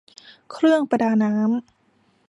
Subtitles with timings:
[0.51, 1.51] เครื่องประดาน้ำ